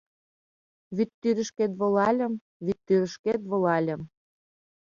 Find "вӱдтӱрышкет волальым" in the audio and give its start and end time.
0.95-2.33, 2.65-4.01